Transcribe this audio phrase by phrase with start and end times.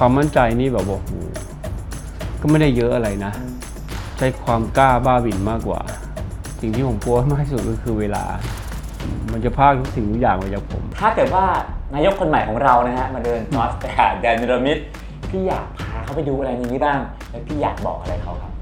[0.00, 1.10] ความมั่นใจนี่แบบว่าโอ้โห
[2.40, 3.32] ก็ไม่ได้เยอะอะไรนะ
[4.18, 5.80] ใช้ความกล้าบ้าบิ่นมากกว่า
[6.60, 8.24] สิ่งที่ผมกลัวมากที่สุดก็คือเวลา
[9.32, 11.44] มันจะพรากทุกสิ่งทุกอย่างไปจากผม ถ้าเกิดว่า
[11.94, 14.78] นายกคนใหม่ของเรานะฮะมาเดิน JODD FAIRS แดนเนรมิต
[15.30, 16.98] พี่อยากพาเขาไปดูอะไรในนี้บ้าง
[17.30, 18.52] และพี่อยากบอกอะไรเขาครับ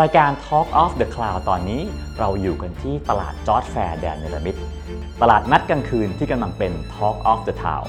[0.00, 1.80] รายการ Talk of the Cloud ตอนนี้
[2.18, 4.56] เราอยู่กันที่ตลาด JODD FAIRS แดนเนรมิต
[5.22, 7.88] ตลาดนัดกลางคืนที่กำลังเป็น Talk of the Town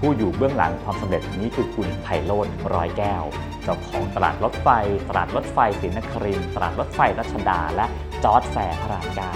[0.00, 3.24] ผู้อยู่เบื้องหลังความสำเร็จนี้คือคุณไพโรธร้อยแก้ว
[3.64, 4.68] เจ้าของตลาดรถไฟ
[5.08, 7.86] ตลาดรถไฟศรีนครินตลาดรถไฟรัชดา และ
[8.24, 9.34] จอร์จแฟร์พระรามเก้า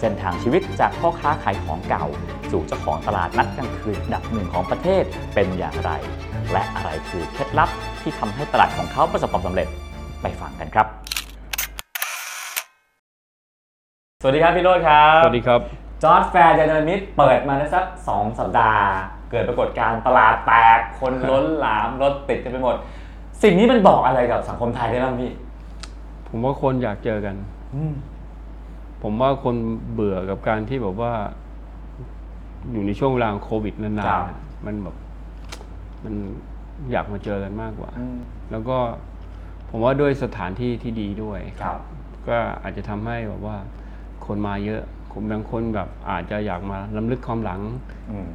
[0.00, 2.06] เส้นทางชีวิตจากพ่อค้าขายของเก่า
[2.50, 5.04] สู่เจ้าของตลาดนัดกลางคืนดับหนึ่งของประเทศ
[5.34, 5.90] เป็นอย่างไร
[6.52, 7.70] และอะไรคือเคล็ดลับ
[8.02, 9.68] ที่ทำให้ตลาดของเขาประสบความสำเร็จ
[10.22, 10.86] ไปฟังกันครับ
[14.22, 18.84] สวัสดีครับพี่โรจน์ครับ สวัสดีครับ JODD FAIRS แดนเนรมิตเปิดมาได้สักสองสัปดาห์
[19.30, 22.76] เกิดปรากฏการณ์ตลาดแตก คนล้นหลามรถติดกันไปหมด
[23.42, 25.32] สิ่งนี้มันบอกอะไรกับสังคมไทยได้บ้างพี่
[26.28, 27.36] ผมว่าคนอยากเจอกัน
[29.02, 29.56] ผมว่าคน
[29.92, 31.12] เบื่อกับการที่แบบว่า
[32.72, 34.96] อยู่ในช่วงเวลาของโควิดนานครับๆอะมันแบบ
[36.04, 36.14] มัน
[36.90, 38.18] อยากมาเจอกันมากกว่าอืม
[38.50, 38.78] แล้วก็
[39.70, 41.78] ผมว่าด้วยสถานที่ที่ดีด้วย ครับ
[42.28, 43.56] ก็อาจจะทำให้แบบว่า
[44.26, 44.82] คนมาเยอะ
[45.18, 47.60] คนบางคนแบบอาจจะอยากมาล้ำลึกความหลัง
[48.10, 48.28] อืม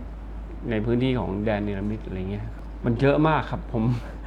[0.70, 2.46] ในพื้นที่ของแดนเนรมิตอะไรเงี้ย
[2.86, 3.84] มันเยอะมากครับผม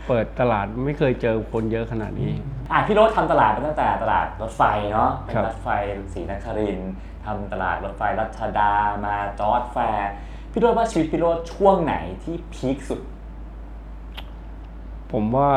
[0.09, 2.31] เปิดตลาดไม่เคยเจอคนเยอะขนาดนี้
[2.73, 4.63] อะพี่โรถทำตลาดมาตั้งแต่ตลาดรถไฟ
[4.93, 5.69] เนาะเป็นครับรถไฟ
[6.13, 6.93] ศรีนครินทร์
[7.27, 8.73] ทำตลาดรถไฟรัชดา
[9.07, 10.11] มา JODD FAIRS
[10.53, 13.01] พี่โรจน์ว่าชีวิตพี่โรจน์ช่วงไหนที่ peak สุด
[15.13, 15.49] ผมว่า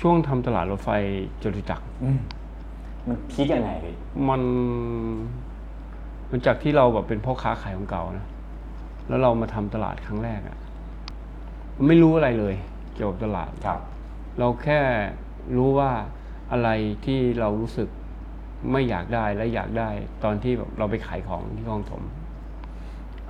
[0.00, 0.90] ช่วงทำตลาดรถไฟ
[1.42, 1.86] จตุจักร
[3.06, 3.94] มัน peak ยังไงพี่
[4.28, 4.42] มัน
[6.30, 8.26] มันจากที่เราแบบเป็นพ่อค้าขายของเก่านะ
[9.08, 10.58] แล้วเรามาทำตลาดครั้งแรกอะ
[11.76, 12.54] มันไม่รู้อะไรเลย
[12.94, 13.80] เกี่ยวกับตลาดครับ
[14.38, 14.80] เราแค่
[15.56, 15.90] รู้ว่า
[16.52, 16.68] อะไร
[17.04, 17.88] ที่เรารู้สึก
[18.72, 19.90] ไม่อยากได้และอยากได้
[20.24, 22.02] ตอนที่แบบเราไปขายของที่คลองถม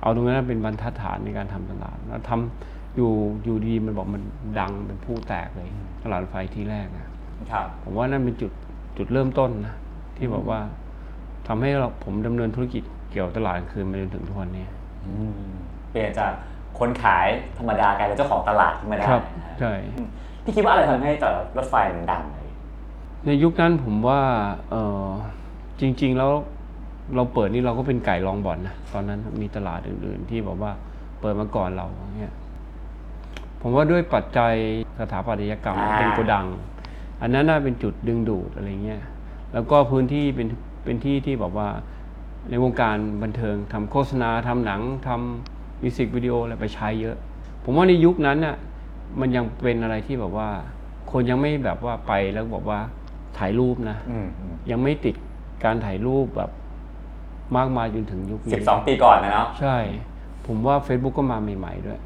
[0.01, 3.11] เอาตรงนั้นเป็นบรรทัดฐานในการทำตลาด แล้วทำอยู่
[3.43, 4.23] อยู่ดีมันบอกมัน
[4.59, 5.67] ดังเป็นผู้แตกเลย
[6.03, 7.07] ตลาดรถไฟที่แรกอะ
[7.51, 8.51] ครับ ผมว่านั่นเป็นจุด
[8.97, 9.75] จุดเริ่มต้นนะ
[10.17, 10.59] ที่บอกว่า
[11.47, 14.65] ทำให้เราผมดำเนินธุรกิจ เกี่ยวกับตลาดกลางคืนมาจนถึงทุกวันนี้
[15.91, 16.31] เปลี่ยนจาก
[16.79, 17.27] คนขาย
[17.57, 19.73] ธรรมดากลายเป็นเจ้าของตลาดขึ้นมาได้ครับนะฮะใช่
[20.43, 22.47] พี่คิดว่าอะไรทำให้ตลาดรถไฟมันดังเลย
[23.25, 24.21] ในยุคนั้นผมว่า
[24.69, 25.07] เออ
[25.81, 26.31] จริง ๆ แล้ว
[27.15, 30.71] เราเปิดนี่เราก็เป็นไก่ลองบ่อนนะตอนนั้นมีตลาดอื่น ๆ ที่บอกว่า
[31.19, 31.87] เปิดมาก่อนเรา
[32.17, 32.33] เนี่ย
[33.61, 34.53] ผมว่าด้วยปัจจัย
[34.99, 36.45] สถาปัตยกรรมอ่าเป็นโกดัง
[37.21, 39.01] อันนั้นน่าเป็นจุดดึงดูดอะไรเงี้ย
[39.53, 40.47] แล้วก็พื้นที่เป็น
[40.83, 41.69] เป็นที่ที่บอกว่า
[42.49, 47.17] ในวงการบันเทิงทำโฆษณาทำหนังทำมิวสิกวิดีโออะไรไปใช้เยอะ
[47.63, 48.55] ผมว่าในยุคนั้นน่ะ
[49.19, 50.49] มันยังเป็นอะไรที่แบบว่า
[51.11, 52.79] คนยังไม่แบบว่าไปแล้วบอกว่า
[53.37, 55.15] ถ่ายรูปนะอืมอืมยังไม่ติด
[55.63, 56.51] การถ่ายรูปแบบ
[57.57, 59.77] มากมายจนถึงยุคนี้สิบสองปีก่อนนะเนาะใช่
[60.47, 61.99] ผมว่า Facebook ก็มาใหม่ๆด้วย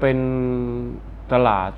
[0.00, 0.18] เป็น
[1.32, 1.70] ตลาด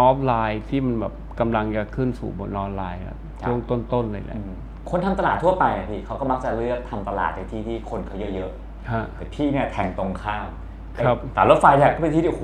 [0.00, 3.58] ออฟไลน์ที่มันแบบกำลังจะขึ้นสู่บนออนไลน์ครับช่วง
[3.92, 4.58] ต้นๆเลยแหละอืม
[4.90, 8.50] คนทำตลาดทั่วไปอะพี่เขาก็มักจะเลือกทำตลาดในที่ที่คนเขาเยอะ
[8.90, 10.48] ฮะๆแต่พี่เนี่ยแทงตรงข้าม
[10.96, 12.42] ครับแต่รถไฟเนี่ยก็เป็นที่ที่โอ้โห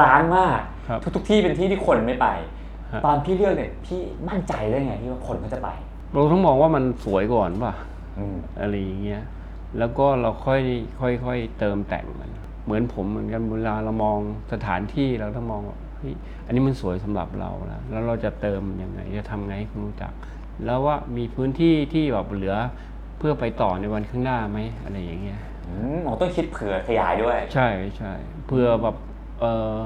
[0.00, 2.28] ร้านมากครับทุกๆที่เป็นที่ที่คนไม่ไป
[2.92, 5.68] ฮะตอนพี่เลือกเนี่ยพี่มั่นใจได้ไงที่ว่าคนเขาจะไป
[6.12, 7.72] เราต้องมองว่ามันสวยก่อนป่ะ
[8.18, 9.22] อืมอะไรอย่างเงี้ย
[9.78, 10.60] แล้วก็เราค่อย
[11.00, 12.30] ค่อยค่อยเติมแต่งมัน
[12.64, 14.18] เหมือนผมเหมือนกันเวลาเรามอง
[14.52, 16.14] สถานที่เราต้องมองว่าเฮ้ย
[16.46, 20.12] อันนี้มันสวยสำหรับเราแล้วแล้วเราจะเติมมันยังไงจะทำไงให้คนรู้จัก
[20.64, 22.56] แล้วว่ามีพื้นที่ที่แบบเหลือ
[23.18, 28.12] เพื่อไปต่อในวันข้างหน้าไหมอะไรอย่างเงี้ยอืมอ๋อต้องคิดเผื่อขยายด้วย ใช่ใช่
[28.46, 28.96] เพื่อแบบ
[29.40, 29.78] เออ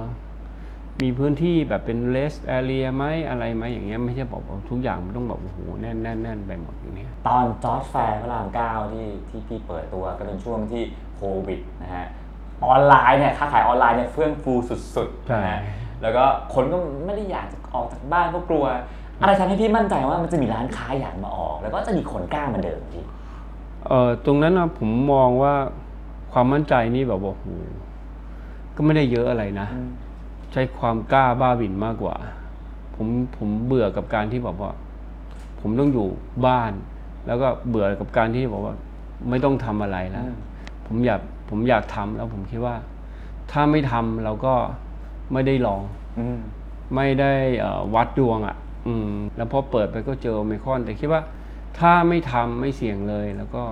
[1.03, 10.83] มีพื้นที่แบบเป็น rest area ไหมอะไรไหมอย่างเงี้ยไม่ใช่บอกว่าทุกอย่างมันต้องแบบโอ้โหแน่นแน่นแน่นไปหมดอย่างเงี้ยตอนจอร์จแฟร์พระรามเก้าที่ที่พี่เปิดตัวก็เป็นช่วงที่
[11.17, 12.07] โควิดนะฮะ
[12.65, 14.53] ออนไลน์เนี่ยค้าขายออนไลน์เนี่ยเฟื่องฟู
[14.97, 15.61] สุดๆใช่นะฮะ
[16.03, 16.25] แล้วก็
[16.55, 16.77] คนก็
[17.07, 18.65] ไม่ได้อยากจะออกจากบ้านเพราะกลัว
[19.23, 23.05] อะไรทำให้พี่มั่นใจว่ามันจะมีร้านค้าอยากมาออก แล้วก็จะมีคนกล้ามาเดินพี่
[23.87, 25.55] เออตรงนั้นนะผมมองว่า
[26.33, 27.47] ความมั่นใจนี่แบบว่าโอ้โห
[28.77, 29.69] ก็ไม่ได้เยอะอะไรนะ
[30.53, 32.15] ใช้ความกล้าบ้าบิ่นมากกว่า
[32.95, 34.73] ผมผมเบื่อกับการที่แบบว่า
[35.61, 36.07] ผมต้องอยู่
[36.47, 36.73] บ้าน
[37.27, 38.75] แล้วก็เบื่อกับการที่บอกว่า
[39.31, 40.37] ไม่ต้องทำอะไรแล้วอืม
[40.87, 41.21] ผมอยาก
[41.51, 42.77] ผมอยากทำแล้วผมคิดว่า
[43.53, 44.55] ถ้าไม่ทำเราก็
[45.33, 45.83] ไม่ได้ลอง
[46.19, 46.39] อืม
[46.95, 48.57] ไม่ได้เอ่อวัดดวงอะ่ะ
[48.87, 51.23] อืม แล้วพอเปิดไปก็เจอโอไมครอน แต่คิดว่า
[51.79, 53.63] ถ้าไม่ทำไม่เสี่ยงเลยแล้วก็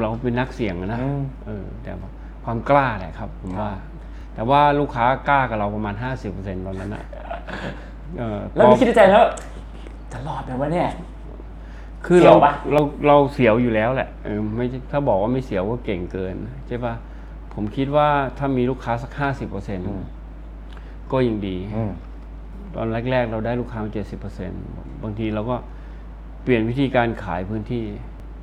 [0.00, 2.10] เราเป็นนักเสี่ยงอะนะอืมเออ แต่ว่า
[2.44, 3.90] ความกล้าแหละครับผมว่าครับ
[4.34, 5.94] แต่ว่าลูกค้ากล้ากับเราประมาณ
[6.30, 7.04] 50%ตอนนั้นอะ
[8.18, 9.24] เออแล้วพอมีคิดในใจแล้ว
[10.12, 10.88] จะรอดไหมวะเนี่ย
[12.06, 16.34] คือเสียเราวปะเราเราเสียวอยู่แล้วแหละเออไม่ใช่ถ้าบอกว่าไม่เสียวก็เก่งเกิน
[16.68, 16.94] ใช่ปะ
[17.54, 18.08] ผมคิดว่า
[18.38, 19.10] ถ้ามีลูกค้าสัก
[19.50, 20.19] 50%
[21.12, 21.92] ก็ยังดี อืม
[22.74, 24.52] ตอนแรก ๆ เราได้ลูกค้าเจ็ดสิบเปอร์เซ็นต์
[25.02, 25.56] บางทีเราก็
[26.42, 27.84] เปลี่ยนวิธีการขายพื้นที่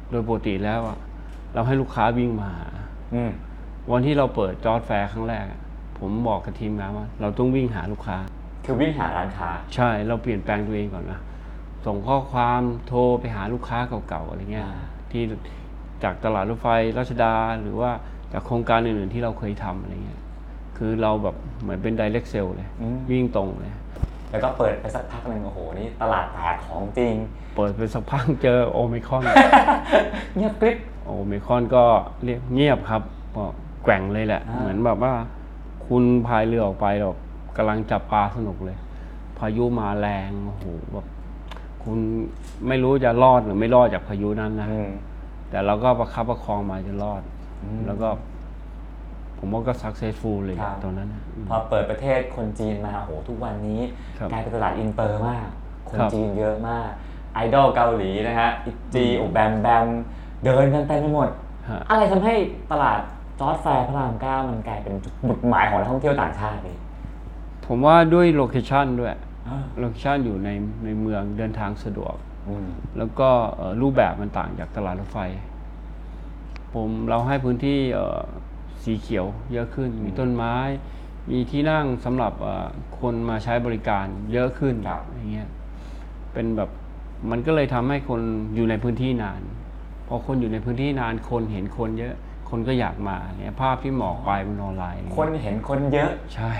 [0.10, 0.98] โดยปกติแล้วอะ
[1.54, 2.68] เราให้ลูกค้าวิ่งมาหา
[3.14, 3.32] อืม
[3.92, 5.62] วันที่เราเปิด JODD FAIRS ครั้งแรกอะ
[6.00, 8.18] ผมบอกกับทีมงานว่า เราต้องวิ่งหาลูกค้า
[8.66, 11.20] คือวิ่งหาร้านค้า ใช่เราเปลี่ยนแปลงตัวเองก่อนนะ
[11.86, 13.80] ส่งข้อความโทรไปหาลูกค้า
[14.10, 14.80] เก่าๆอะไรเงี้ยอ่า
[15.12, 15.24] ที่
[16.04, 16.68] จากตลาดรถไฟ
[16.98, 17.92] รัชดาหรือว่า
[18.34, 20.17] จากโครงการอื่นๆที่เราเคยทำอะไรเงี้ย
[20.78, 22.70] คือเราแบบเหมือนเป็น direct sale เลย
[23.12, 23.74] วิ่งตรงเลย
[24.32, 27.14] แล้วก็เปิดไปสักพักหนึ่งโอ้โห นี่ตลาดแตกของจริง
[27.56, 29.24] เปิดไปสักพักเจอโอมิครอน
[30.36, 31.84] เงียบกริบ โอเมคอนก็
[32.24, 33.02] เรียกเงียบครับ
[33.36, 33.44] ก็
[33.84, 35.14] แกว่งเลยแหละ อ่า เหมือนแบบว่า
[35.88, 37.18] คุณพายเรือออกไปแบบ
[37.58, 38.78] กำลังจับปลาสนุกเลย
[39.40, 41.06] พายุมาแรงโอ้โหแบบ
[41.84, 41.98] คุณ
[42.68, 44.92] ไม่รู้จะรอดหรือไม่รอดจากพายุนั้นนะ อืม
[45.50, 47.22] แต่เราก็ประคับประคองมาจนรอด
[47.64, 48.10] อืม แล้วก็
[49.40, 53.82] ผมว่าก็ successful เลยครับตอนนั้นนะอืมพอเปิดประเทศคนจีนมาโอ้โหทุกวันนี้
[54.18, 55.46] ครับกลายเป็นตลาดอินเตอร์มาก
[55.90, 56.90] คนครับจีนเยอะมาก
[57.34, 59.86] ไอดอลเกาหลีนะฮะอิจีโอแบมแบม
[60.44, 61.30] เดินกันเต็มไปหมด
[61.70, 62.36] ฮะอะไรทำให้
[62.72, 63.00] ตลาด
[63.40, 66.78] JODD FAIRS พระรามเก้ามันกลายเป็นจุดหมายของนักท่องเที่ยวต่างชาติเลย
[67.66, 69.12] ผมว่าด้วยโลเคชันด้วย
[69.48, 70.50] อ่าโลเคชันอยู่ใน
[70.84, 72.16] ในเมืองเดินทางสะดวก
[72.50, 72.68] อืม
[72.98, 75.20] แล้วก็เอ่อรูปแบบมันต่างจากตลาดรถไฟ
[76.74, 78.22] ผมเราให้พื้นที่เอ่อ
[78.84, 80.56] สีเขียวเยอะขึ้น มีต้นไม้
[81.32, 82.68] มีที่นั่งสำหรับเอ่อ
[83.00, 85.50] คนมาใช้บริการเยอะขึ้นครับอย่างเงี้ย
[86.34, 86.70] เป็นแบบ
[87.32, 88.22] มันก็เลยทำให้คน
[88.56, 89.42] อยู่ในพื้นที่นาน
[90.08, 92.16] พอคนอยู่ในพื้นที่นานคนเห็นคนเยอะ
[92.50, 96.54] คนก็อยากมาเนี่ยภาพที่หมอกไปบนออนไลน์ คนเห็นคนเยอะใช่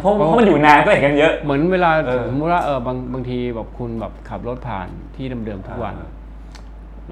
[0.00, 6.10] เพราะเพราะมันอยู่นานก็เห็นกันเยอะ เหมือนเวลาเออสมมติว่าเออบางบางทีแบบคุณแบบขับรถผ่านที่เดิมๆทุกวันอ่า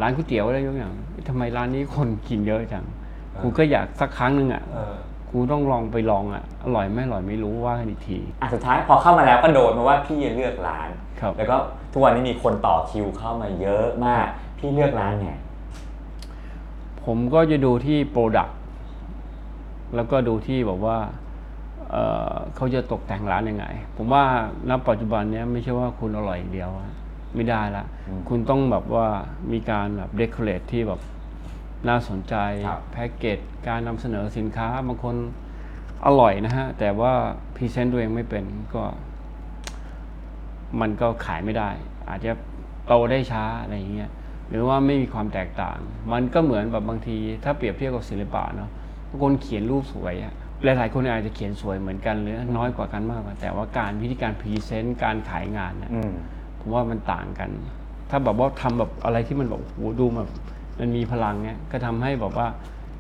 [0.01, 3.00] ร้านก๋วยเตี๋ยวอะไรยกอย่างเอ๊ะทำไมร้านนี้คนกินเยอะจังเออ
[3.43, 4.95] กูก็อยากสักครั้งหนึ่งอะเออ
[5.31, 10.89] กูต้องลองไปลองอะอร่อยไม่อร่อยไม่รู้ว่ากันอีกทีอะสุดท้ายพอเข้ามาแล้วก็โดนมาว่าพี่เลือกร้าน
[11.21, 11.57] ครับแล้วก็
[11.93, 14.27] ทุกวันนี้มีคนต่อคิวเข้ามาเยอะมาก
[14.59, 15.33] พี่เลือกร้านไง
[17.05, 18.59] ผมก็จะดูที่ product
[19.95, 20.99] แล้วก็ดูที่แบบว่า
[21.91, 23.67] เอ่อเขาจะตกแต่งร้านยังไง
[23.97, 24.25] ผมว่า
[24.69, 26.91] ณปัจจุบันเนี้ยไม่ใช่ว่าคุณอร่อยอย่างเดียวอะ
[27.35, 29.07] ไม่ได้ละอืมคุณต้องแบบว่า
[29.53, 31.01] มีการแบบ decorate ที่แบบ
[31.89, 32.35] น่าสนใจ
[32.69, 33.39] ครับแพ็กเกจ
[33.69, 35.17] การนำเสนอสินค้าบางคน
[36.07, 37.13] อร่อยนะฮะ แต่ว่า
[37.57, 38.45] present ตัวเองไม่เป็น
[38.75, 38.83] ก็
[40.81, 41.71] มันก็ขายไม่ได้
[42.09, 42.33] อาจจะ
[42.87, 44.11] โตได้ช้าอะไรอย่างเงี้ย
[44.49, 45.79] หรือว่าไม่มีความแตกต่าง
[46.13, 48.71] มันก็เหมือนแบบบางทีถ้าเปรียบเทียบกับศิลปะเนาะ
[49.09, 50.33] บางคนเขียนรูปสวยอะ
[50.65, 56.13] หลายๆคนอาจจะเขียนสวยเหมือนกันหรือน้อยกว่ากันมากกว่าแต่ว่าการวิธีการพรีเซนต์การขายงานเนี่ยอืม
[56.59, 57.51] ผมว่ามันต่างกัน
[58.11, 60.29] ถ้าแบบว่าทำแบบอะไรที่มันแบบโอ้โหดูแบบ
[60.81, 62.47] มันมีพลังเนี่ยก็ทำให้แบบว่า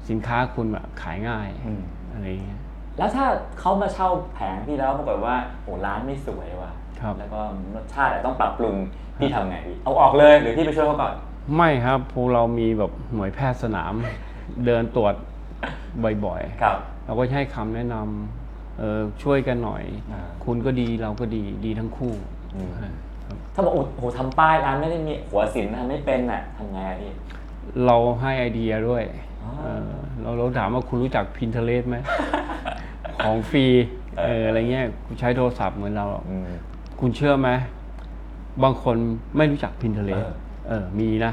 [0.08, 1.80] สินค้าคุณแบบขายง่ายอืม
[2.12, 2.60] อะไรอย่างเงี้ย
[2.98, 3.26] แล้วถ้า
[3.60, 7.40] เขามาเช่าแผงพี่แล้วปรากฏว่าโอ้ร้านไม่สวยว่ะครับแล้วก็
[7.74, 8.76] รสชาติอาจต้องปรับปรุง
[9.18, 11.14] พี่ทำไงพี่เอาออกเลยหรือพี่ไปช่วยเขาก่อน
[11.56, 13.94] ไม่ครับพวกเรามีแบบหน่วยแพทย์สนาม
[14.66, 15.14] เดินตรวจ
[16.24, 22.12] บ่อยครับๆเราก็จะให้คำแนะนำเออช่วยกันหน่อยอ่าคุณก็ดีเราก็ดีดีทั้งคู่
[22.54, 27.12] อืมครับถ้าบอกโอ้โหทำป้ายร้านไม่ได้มีหัวศิลป์ทำไม่เป็นน่ะทำไงอะพี่
[27.86, 29.02] เราให้ไอเดียด้วย
[29.44, 29.90] อ๋อเออ
[30.22, 31.96] เราเราถามว่าคุณรู้จัก Pinterest ไหม
[33.24, 33.64] ของฟรี
[34.24, 36.50] เอออะไรเงี้ยคุณใช้โทรศัพท์เหมือนเราอืม
[37.00, 37.50] คุณเชื่อไหม
[38.62, 38.96] บางคน
[39.36, 40.32] ไม่รู้จัก Pinterest เออ
[40.68, 41.32] เออมีนะ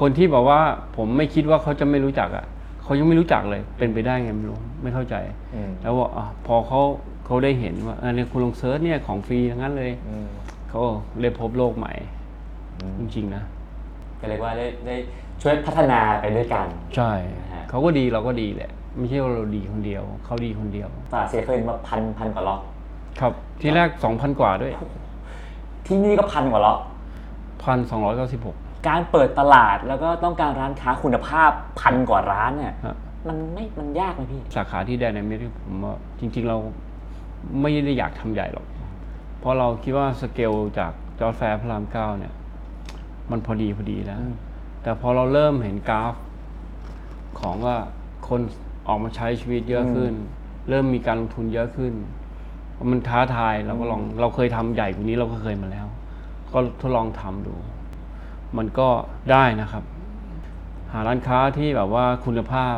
[0.00, 0.60] คนที่บอกว่า
[0.96, 2.44] ผมไม่คิดว่าเขาจะไม่รู้จักอะ
[2.82, 5.14] เขายังไม่รู้จักเลยเป็นไปได้ไงไม่รู้ไม่เข้าใจ
[5.54, 6.80] อืม แล้วว่าอะพอเขา
[7.26, 10.28] เขาได้เห็นว่าอันนี้คุณลอง search เนี่ยของฟรีทั้งนั้นเลย อืม
[10.68, 10.80] เขา
[11.20, 11.92] เลยพบโลกใหม่
[12.98, 13.42] จริงๆนะ
[14.20, 14.96] ก็เรียกว่าได้ได้
[15.42, 16.66] ช่วยพัฒนาไปด้วยกัน
[16.96, 22.60] ใช่ นะฮะ เขาก็ดีเราก็ดีแหละ ไม่ใช่ว่าเราดีคนเดียว เขาดีคนเดียว ตลาดเสียเคยมาพันพันกว่าล็อก
[23.20, 24.72] ครับ ที่แรก 2,000 กว่าด้วย
[25.86, 26.78] ที่นี่ก็พันกว่าล็อก
[27.62, 32.96] 1,296 การเปิดตลาดแล้วก็ต้องการร้านค้าคุณภาพพันกว่าร้านเนี่ยฮะ
[33.28, 36.56] มันไม่มันยากไหมพี่ สาขาที่ไดนามิกผมว่าจริง ๆ เรา
[37.60, 38.66] ไม่ได้อยากทำใหญ่หรอก
[39.38, 42.32] เพราะเราคิดว่าสเกลจาก JODD FAIRS พระรามเก้าเนี่ย
[43.30, 44.34] มันพอดีพอดีแล้ว อืม
[44.82, 46.14] แต่พอเราเริ่มเห็นกราฟ
[47.40, 47.76] ของว่า
[48.28, 48.40] คน
[48.88, 50.12] ออกมาใช้ชีวิตเยอะขึ้น
[50.68, 51.92] เริ่มมีการลงทุนเยอะขึ้น
[52.90, 55.86] มันท้าทายเราก็ลองเราเคยทำใหญ่กว่านี้เราก็เคยมาแล้ว
[56.52, 57.54] ก็ทดลองทำดู
[58.56, 58.88] มันก็
[59.30, 59.84] ได้นะครับ
[60.92, 62.76] หาร้านค้าที่แบบว่าคุณภาพ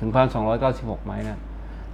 [0.00, 1.38] ถึงพันสองร้อยเก้าสิบหกไม้นะ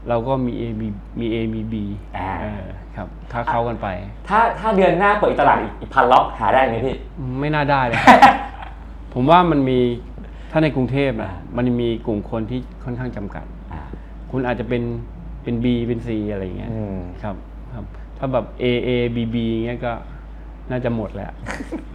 [0.08, 0.88] เราก็มี A มี
[1.20, 1.74] มี A มี B
[2.16, 2.64] อ่าเออ
[2.96, 3.88] ครับค้าเข้ากันไป
[4.28, 6.96] ถ้าถ้าเดือนหน้าเปิดอีกตลาดอีกอีกพันล็อกหาได้ไหมพี่
[7.40, 7.98] ไม่น่าได้เลย
[9.12, 9.78] ผมว่ามันมี
[10.50, 13.82] ถ้าในกรุงเทพนะอ่ามันมีกลุ่มคนที่ค่อนข้างจำกัด อ่า
[14.30, 14.82] คุณอาจจะเป็น
[15.42, 17.36] เป็น B เป็น C อะไรอย่างเงี้ยอืม ครับ
[17.72, 17.84] ครับ
[18.18, 19.92] ถ้าแบบ A A B B เงี้ยก็
[20.70, 21.32] น่าจะหมดแล้ว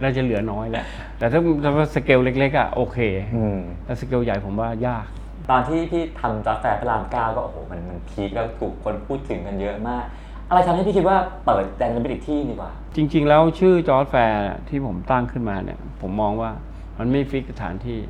[0.02, 0.84] น่าจะเหลือน้อยแล้ว
[1.18, 2.98] แต่ถ้าถ้าสเกลเล็กๆอะโอเค
[3.36, 5.06] อืม แต่สเกลใหญ่ผมว่ายาก
[5.50, 10.04] ตอนที่พี่ทำจอร์จแฟร์พระรามเก้าก็โอ้โหมันมัน peak แล้วถูกคนพูดถึงกันเยอะมาก
[10.48, 16.50] อะไรทำให้พี่คิดว่าเปิดแดนเนรมิตอีกที่ดีกว่า จริงๆ แล้วชื่อ JODD FAIRS ที่ผมตั้งขึ้นมาเนี่ย ผมมองว่า
[16.98, 18.00] มันไม่ fix สถานที่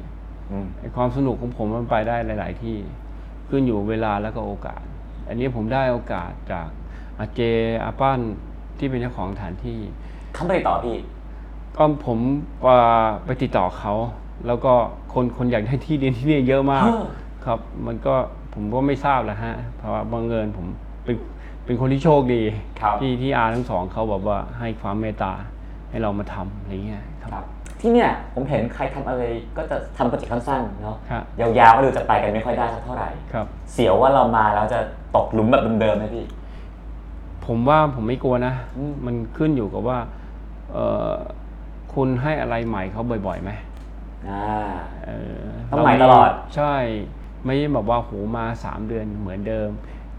[0.50, 2.76] อืมไอ้ความสนุกของผมมันไปได้หลาย ๆ ที่
[3.48, 4.82] ขึ้นอยู่เวลาแล้วก็โอกาส
[5.28, 6.68] อันนี้ผมได้โอกาสจาก
[7.18, 7.40] อาเจ
[7.84, 8.20] อาปั้น
[8.78, 9.78] ที่เป็นเจ้าของสถานที่
[10.34, 10.96] เขาไม่ได้ต่อพี่
[11.76, 12.18] ก็ผม
[12.66, 13.94] อ่าไปติดต่อเขา
[14.46, 14.72] แล้วก็
[15.14, 17.04] คนคนอยากได้ที่ดินที่นี่เยอะมาก เออ
[17.44, 18.14] ครับ มันก็
[18.54, 20.66] ผมก็ไม่ทราบแหละฮะ เพราะว่าบังเอิญผม
[21.04, 21.16] เป็น
[21.64, 22.42] เป็นคนที่โชคดี
[22.80, 25.32] ครับ ที่ที่อาทั้งสองเขาแบบว่าให้ความเมตตา
[25.90, 27.44] ให้เรามาทำอะไรเงี้ยครับ ครับ
[27.80, 29.22] ที่เนี่ยผมเห็นใครทำอะไร
[29.56, 34.80] ก็จะทำโปรเจกต์สั้นๆเนาะครับยาวๆก็ดูจะไปกันไม่ค่อยได้สักเท่าไหร่ครับเสียวว่าเรามาแล้วจะ
[35.16, 36.26] ตกหลุมแบบเดิมๆไหมพี่
[37.46, 39.98] ผมว่าผมไม่กลัวนะอืมมันขึ้นอยู่กับว่า
[40.72, 41.14] เอ่อ
[41.94, 43.50] คุณให้อะไรใหม่เขาบ่อยๆไหม
[44.28, 44.44] อ่า
[45.04, 46.74] เออต้องใหม่ตลอด ใช่
[47.44, 49.68] ไม่ใช่แบบว่าโหมาสามเดือนเหมือนเดิม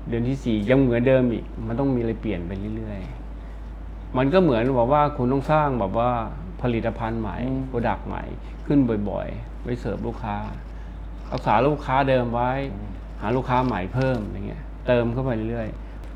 [0.10, 6.12] เดือนที่สี่ยังเหมือนเดิมอีก มันต้องมีอะไรเปลี่ยนไปเรื่อยๆ มันก็เหมือนแบบว่าคุณต้องสร้างแบบว่า
[6.62, 8.24] ผลิตภัณฑ์ใหม่ product ใหม่
[8.66, 10.38] ขึ้นบ่อยๆ ไว้เสิร์ฟลูกค้า
[11.32, 12.52] รักษาลูกค้าเดิมไว้
[13.22, 15.68] หาลูกค้าใหม่เพิ่มอะไรเงี้ยเติมเข้าไปเรื่อย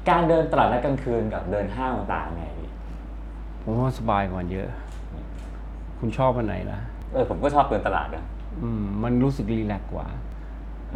[0.10, 4.70] การเดินตลาดนัดกลางคืนกับเดินห้างต่างๆไงพี่ๆผมว่าสบายกว่าเยอะ
[6.00, 6.80] คุณชอบอันไหนล่ะ
[7.14, 8.26] เออผมก็ชอบเดินตลาดนะ
[8.62, 10.08] อืมมันรู้สึก relax กว่า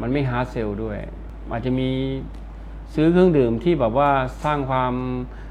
[0.01, 0.97] มันไม่ hard sell ด้วย
[1.49, 1.89] อาจจะมี
[2.93, 4.09] ซื้อเครื่องดื่มที่แบบว่า
[4.43, 5.45] สร้างความเอ่อ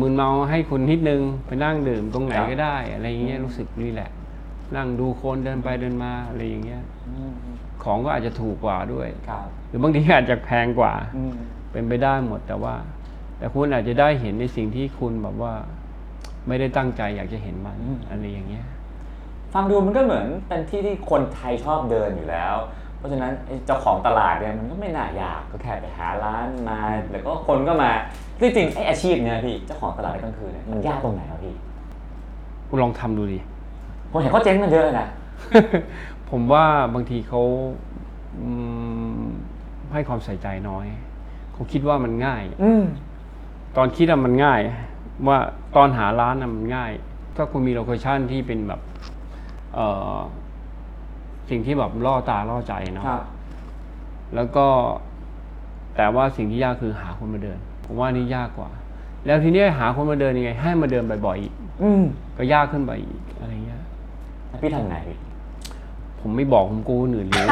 [0.00, 4.18] มึนเมาให้คุณนิดนึงไปนั่งดื่มตรงไหนก็ได้ อะไรอย่างเงี้ยรู้สึก relax
[4.76, 6.82] นั่งดูคนเดินไปเดินมาอะไรอย่างเงี้ย
[7.82, 11.34] ของก็อาจจะถูกกว่าด้วยครับหรือบางทีอาจจะแพงกว่าอืม
[11.72, 12.74] เป็นไปได้หมดแต่ว่า
[13.38, 15.54] แต่คุณอาจจะได้เห็นในสิ่งที่คุณแบบว่า
[16.48, 17.78] ไม่ได้ตั้งใจอยากจะเห็นมัน
[18.10, 18.66] อะไรอย่างเงี้ย
[19.54, 22.54] ฟังดูมันก็เหมือนเป็นที่ที่คนไทยชอบเดินอยู่แล้ว
[23.02, 26.78] เพราะฉะนั้นไอ้เจ้าของตลาดเนี่ยมันก็ไม่น่ายากก็แค่ไปหาร้านมา
[27.12, 27.90] แล้วก็คนก็มา
[28.40, 31.54] จริงๆไอ้อาชีพเนี่ยพี่เจ้าของตลาดในกลางคืนเนี่ยมันยากตรงไหนครับพี่
[32.68, 33.38] คุณลองทำดูดิ
[34.10, 35.06] ผมเห็นเขาเจ๊งกันเยอะเลยนะ
[36.30, 37.42] ผมว่าบางทีเขา
[38.40, 38.50] อื
[39.20, 39.22] ม
[39.92, 40.86] ให้ความใส่ใจน้อย
[41.52, 42.82] เขาคิดว่ามันง่ายอืม
[43.76, 44.60] ตอนคิดอะมันง่าย
[45.26, 45.38] ว่า
[45.76, 46.92] ตอนหาร้านอะมันง่าย
[47.36, 48.80] ถ้าคุณมีโลเคชั่นที่เป็นแบบ
[49.74, 50.16] เอ่อ
[51.50, 53.22] สิ่งที่แบบล่อตาล่อใจเนาะครับ
[54.34, 54.66] แล้วก็
[55.96, 58.70] แต่ว่าสิ่งที่ยากคือหาคนมาเดิน ผมว่านี่ยากกว่า
[59.26, 62.02] แล้วทีเนี้ยหาคนมาเดินยังไง ให้มาเดินบ่อยๆอีกอืม
[62.38, 63.80] ก็ยากขึ้นไปอีกอะไรเงี้ย
[64.48, 65.16] แล้วพี่ทำไงพี่
[66.20, 67.46] ผมไม่บอกผมกูคนอื่นรู้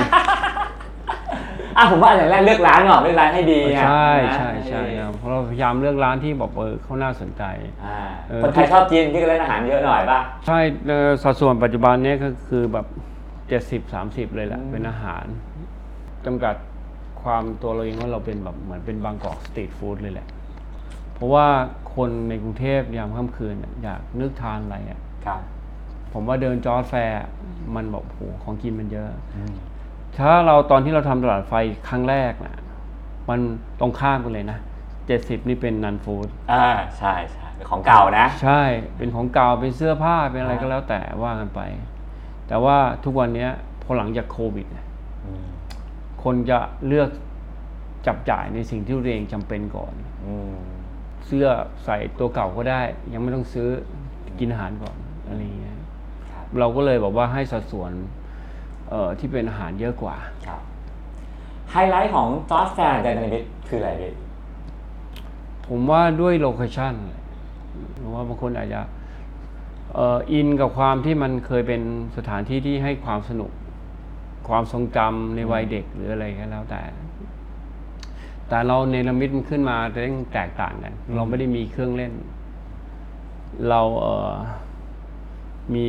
[1.76, 7.42] อะผมว่าอย่างแรกเลือกร้านก่อนเลือกร้านให้ดีไงใช่นะใช่ใช่ครับเพราะเราพยายามเลือกร้านที่แบบเออเขาน่าสนใจ
[7.84, 12.86] อ่าเออคนไทยชอบกินพี่ก็เล่นอาหารเยอะหน่อยป่ะ ใช่เอ่อสัดส่วนปัจจุบันเนี้ก็คือแบบ
[13.50, 15.24] เจ็ดสิบสามสิบเลยแหละอืมเป็นอาหาร
[16.26, 16.54] จำกัด
[17.22, 20.26] ความตัวเราเองว่าเราเป็นแบบเหมือนเป็น Bangkok street food เลยแหละ
[21.14, 21.46] เพราะว่า
[21.94, 25.40] คนในกรุงเทพยามค่ำคืนเนี่ยอยากนึกทานอะไรอะครับ
[26.12, 27.18] ผมว่าเดิน JODD FAIRS
[27.76, 29.08] มันบอกโหของกินมันเยอะ
[30.18, 31.54] ถ้าเราตอนที่เราทำตลาดรถไฟ
[31.88, 32.58] ครั้งแรกนะ
[33.28, 33.40] มัน
[33.80, 34.58] ตรงข้ามกันเลยนะ
[35.06, 38.62] เจ็ดสิบนี่เป็น non-food อ่าใช่ใช่เป็นของเก่านะ ใช่
[38.96, 41.60] เป็นของเก่าเป็นเสื้อผ้าเป็นอะไรก็แล้วแต่ว่ากันไป
[42.50, 43.50] แต่ว่าทุกวันเนี้ย
[43.82, 44.86] พอหลังจากโควิดเนี่ย
[46.24, 47.10] คนจะเลือก
[48.06, 49.94] จับจ่ายในสิ่งที่ตัวเองจำเป็นก่อน
[50.26, 50.54] อืม
[51.26, 51.46] เสื้อ
[51.84, 52.80] ใส่ตัวเก่าก็ได้
[53.12, 53.68] ยังไม่ต้องซื้อ
[54.38, 55.76] กินอาหารก่อนอะไรอย่างเงี้ย
[56.32, 57.92] ครับเราก็เลยบอกว่าให้สัดส่วน
[58.90, 60.16] เอ่อที่เป็นอาหารเยอะกว่า
[60.46, 60.60] ครับ
[61.70, 64.12] ไฮไลท์ของ JODD FAIRS แดนเนรมิตคืออะไรพี่
[65.66, 66.94] ผมว่าด้วย location
[67.96, 71.82] หรือว่าบางคนอาจจะเอ่ออินกับความที่มันเคยเป็น
[72.16, 73.50] สถานที่ที่ให้ความสนุก
[74.48, 76.82] ความทรงจำในวัยเด็กหรืออะไรก็แล้วแต่
[78.48, 82.12] แต่เราเนรมิตมันขึ้นมาแต่ต้องแตกต่างกันเราไม่ได้มีเครื่องเล่น
[83.68, 84.34] เราเอ่อ
[85.74, 85.86] มี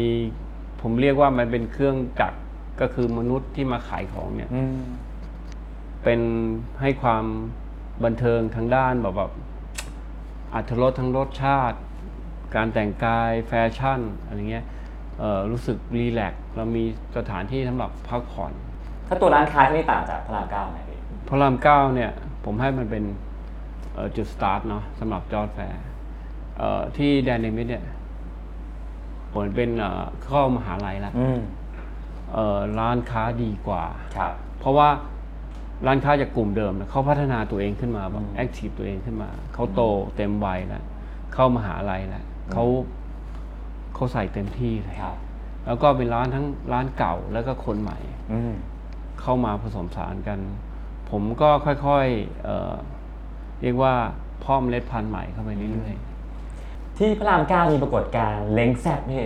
[0.81, 2.38] ผมเรียกว่ามันเป็นเครื่องจักร
[2.81, 4.81] ก็คือมนุษย์ที่มาขายของเนี่ยอืม
[6.03, 6.22] เป็น
[6.81, 7.24] ให้ความ
[8.03, 9.31] บันเทิงทางด้านแบบแบบ
[10.53, 11.77] อรรถรสทั้งรสชาติ
[12.55, 14.65] การแต่งกายแฟชั่นอะไรเงี้ย
[15.20, 16.84] เอ่อรู้สึก relax เรามี
[17.17, 18.51] สถานที่สำหรับพักผ่อน
[19.08, 22.12] ถ้าตัวร้านค้าที่นี่ต่างจากพระรามเก้าไหมพี่พระรามเก้าเนี่ย
[22.46, 23.03] ผมให้มันเป็น
[23.93, 25.82] เอ่อจุดสตาร์ทเนาะสำหรับ JODD FAIRS
[26.58, 27.84] เอ่อที่แดนเนรมิตเนี่ย
[29.34, 31.39] ผมเป็นเอ่อเข้ามหาลัยแล้วอืม
[32.34, 33.84] เอ่อร้านค้าดีกว่า
[34.17, 34.89] ครับเพราะว่า
[35.88, 39.81] ร้านค้าจากกลุ่มเดิมเนี่ยเขาพัฒนาตัวเองขึ้นมาแบบอืมแอคทีฟตัวเองขึ้นมา เขาโต
[40.15, 40.84] เต็มวัยแล้ว
[41.34, 42.65] เข้ามหาลัยแล้ว เขา
[43.96, 45.17] เขาใส่เต็มที่เลยครับ
[45.65, 47.98] แล้วก็เป็นร้านทั้งร้านเก่าแล้วก็คนใหม่
[48.31, 48.53] อืม
[49.22, 50.39] เข้ามาผสมสารกัน
[51.12, 52.74] ผมก็ค่อยๆเอ่อ
[53.62, 53.93] เรียกว่า
[54.41, 55.93] เพ่อมเมล็ดพันธุ์ใหม่เข้าไปเรื่อย
[56.98, 59.24] ที่พระรามเก้ามีปรากฏการณ์เล้งแซบพี่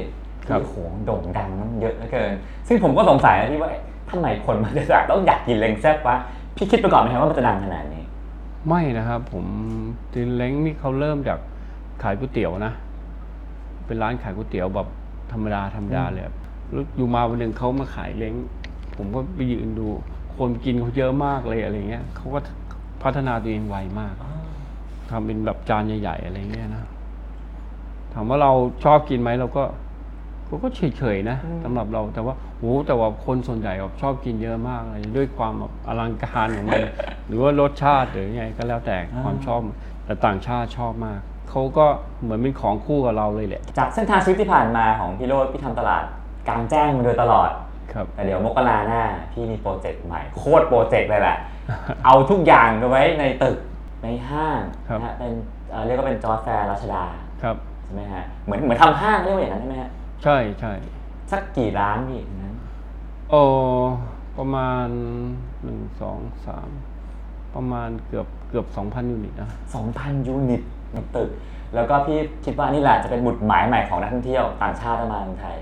[0.48, 2.34] ครับที่โหงโด่งดังมันเยอะเหลือเกิน
[2.68, 6.16] ซึ่งผมก็สงสัยนะพี่ว่าเอ๊ะทำไมคนมันจะต้องอยากกินเล้งแซบวะ
[6.56, 9.46] พี่คิดไปก่อนไหมครับว่ามันจะดังขนาดนี้ๆไม่นะครับ ผม
[10.14, 11.40] จินเล้งนี่เขาเริ่มจาก
[12.04, 12.74] ขายก๋วยเตี๋ยวนะ
[13.86, 14.88] เป็นร้านขายก๋วยเตี๋ยวแบบ
[15.32, 16.36] ธรรมดาธรรมดาเลยครับ
[16.72, 18.34] แล้วอยู่มาวันหนึ่งเขามาขายเล้ง
[18.96, 19.88] ผมก็ไปยืนดู
[20.38, 22.40] คนกินเขาเยอะมากเลยอะไรเงี้ยเขาก็
[23.04, 24.16] พัฒนาตัวเองไวมาก
[25.10, 26.84] ทำเป็นแบบจานใหญ่ๆอะไรเงี้ยนะ
[28.14, 28.52] ถามว่าเรา
[28.84, 29.64] ชอบกินไหมเราก็
[30.48, 36.80] ก็ก็เฉยๆนะอืมสำหรับเราแต่ว่าโหแต่ว่าคนส่วนใหญ่แบบชอบกินเยอะมากเลยด้วยความแบบอลังการของมัน
[37.28, 39.60] หรือว่ารสชาติหรือไงก็แล้วแต่ความชอบ
[40.06, 41.86] แต่ต่างชาติชอบมาก เขาก็
[42.22, 46.04] เหมือนเป็นของคู่กับเราเลยแหละ จากเส้นทางชีวิตที่ผ่านมาของพี่โรดพี่ทำตลาด
[46.48, 47.50] กลางแจ้งมาโดยตลอด
[47.94, 51.38] ครับแต่เดี๋ยวมกราหน้าพี่มีโปรเจกต์ใหม่โคตรโปรเจกต์เลยแหละ
[52.06, 53.58] เอาทุกอย่างไปไว้ในตึก
[54.04, 55.32] ในห้างครับ นะฮะเป็น
[55.72, 57.04] เอ่อเรียกว่าเป็นจอร์จแฟร์รัชดา
[57.44, 59.90] ครับ ใช่ไหมฮะเหมือนเหมือนทำห้างเรียกว่าอย่างนั้นใช่ไหมฮะ
[60.24, 60.74] ใช่ใช่
[61.32, 62.56] สักกี่ร้านพี่นั้น
[63.30, 63.42] โอ้
[64.38, 64.88] ประมาณ
[65.64, 66.70] หนึ่งสองสาม
[67.56, 69.50] ประมาณเกือบเกือบสองพัน unit นะ
[69.86, 70.62] 2,000 unit
[70.96, 71.30] ในตึก
[71.76, 75.58] แล้วก็พี่คิดว่านี่แหละจะเป็นหมุดหมายใหม่ของนักท่องเที่ยวต่างชาติที่มาเมืองไทย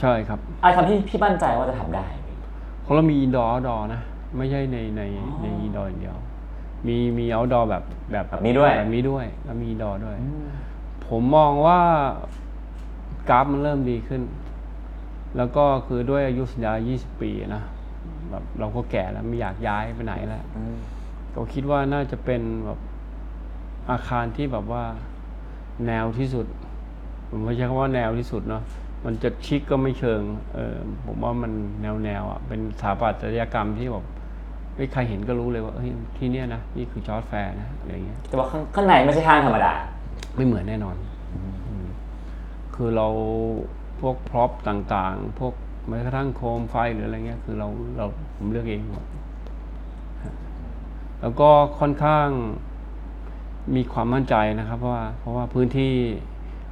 [0.00, 2.36] ใช่ครับอะไรทำให้พี่มั่นใจว่าจะทำได้พี่
[2.84, 4.00] ของเรามี indoor outdoor นะ
[4.38, 6.16] ไม่ใช่ในในอ๋อใน indoor อย่างเดียว
[6.86, 10.16] มีมี outdoor แบบแบบแบบนี้ด้วยแบบนี้ด้วย แล้วมี indoor ด้วย
[11.06, 11.80] ผมมองว่า
[13.28, 14.22] กราฟมันเริ่มดีขึ้น
[15.36, 17.62] แล้วก็คือด้วยอายุสัญญา 20 ปีนะ
[18.30, 20.76] แบบเราก็แก่แล้วไม่อยากย้ายไปไหนแล้วอืม
[21.34, 22.78] ก็คิดว่าน่าจะเป็นแบบ
[23.90, 24.84] อาคารที่แบบว่า
[25.86, 26.46] แนวที่สุด
[27.28, 28.62] ผมไม่ใช่คำว่าแนวที่สุดเนาะ
[29.04, 30.20] มันจะชิคก็ไม่เชิง
[30.54, 34.04] เออผมว่ามันแนวแนวๆอะเป็นสถาปัตยกรรมที่แบบ
[34.74, 39.72] ไม่ใครเห็นก็รู้เลยว่าเฮ้ยที่เนี้ยนะนี่คือ JODD FAIRS นะอะไรเงี้ยแต่ว่าข้างข้างในไม่ใช่ห้างธรรมดา
[40.34, 40.96] ไม่เหมือนแน่นอน
[41.34, 41.40] อื
[41.84, 41.86] ม
[42.74, 43.08] คือเรา
[44.00, 45.54] พวก prop ต่างๆ พวก
[45.88, 49.04] แม้กระทั่งโคมไฟหรืออะไรเงี้ย คือเราเราผมเลือกเองหมด
[50.22, 50.34] ฮะ
[51.20, 51.48] แล้วก็
[51.80, 52.28] ค่อนข้าง
[53.74, 55.92] มีความมั่นใจนะครับ เพราะว่าเพราะว่าพื้นที่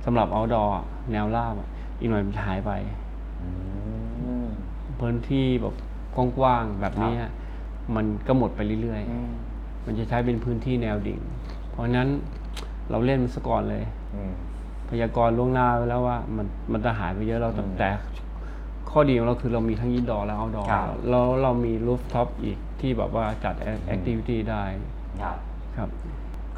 [0.04, 2.72] สำหรับ outdoor อะแนวราบอะอีกหน่อยมันจะหายไป
[3.42, 3.48] อื
[4.44, 4.46] ม
[5.00, 5.74] พื้นที่แบบ
[6.38, 7.30] กว้างๆแบบนี้อะ
[7.96, 11.20] มันก็หมดไปเรื่อยๆมันจะใช้เป็นพื้นที่แนวดิ่ง
[11.70, 12.08] เพราะฉะนั้น
[12.90, 14.32] เราเล่นมันซะก่อนเลย อืม
[14.90, 17.90] พยากรณ์ล่วงหน้าไว้แล้วว่ามันมันจะหายไปเยอะเราแต่อืมแต่
[18.90, 23.54] ข้อดีของเราคือเรามีทั้ง indoor และ outdoor ครับ แล้วเรามี rooftop อีกที่แบบว่าจัด
[23.86, 24.64] activity ได้
[25.22, 25.38] ครับ
[25.76, 25.88] ครับ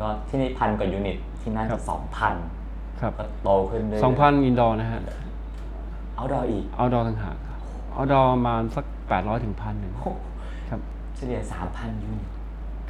[0.00, 2.34] ก็ที่นี่พันกว่า unit ที่นั่นครัจะบสองพัน
[3.00, 5.02] ครับก็โตขึ้นเรื่อยๆสองพัน indoor นะฮะ
[6.16, 7.36] outdoor อีก outdoor ต่างหาก
[7.92, 10.12] outdoor ประมาณสักแปดร้อยถึงพันหนึ่งโอ้
[10.70, 10.80] ครับ
[11.16, 12.26] เฉลี่ยสามพัน unit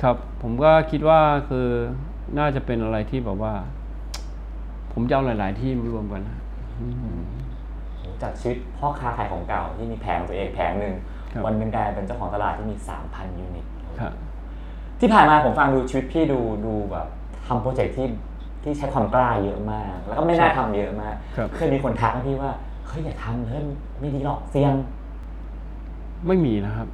[0.02, 1.66] ครับผมก็คิดว่าคือ
[2.38, 3.54] น่าจะเป็นอะไรที่แบบว่า
[4.92, 6.38] ผมจะเอาหลาย ๆ ที่มารวมกันนะ
[8.22, 10.94] จากชีวิตพ่อค้าขายของเก่าที่มีแผงตัวเองแผงหนึ่ง
[11.32, 12.76] ครับวันหนึ่งกลายเป็นเจ้าของตลาดที่มี
[13.08, 13.66] 3,000ยูนิต
[14.00, 14.12] ครับ
[15.00, 17.06] ที่ผ่านมาผมฟังดูชีวิตพี่ดูดูแบบ
[17.46, 18.06] ทำโปรเจกต์ที่
[18.62, 22.52] ที่ใช้ความกล้าเยอะมาก แล้วก็ไม่น่าทำเยอะมาก ครับ เคยมีคนทักมาพี่ว่า
[22.86, 23.64] เฮ้ยอย่าทำเลย
[24.00, 24.74] ไม่ดีหรอกเสี่ยง
[26.26, 26.88] ไม่มีนะครับ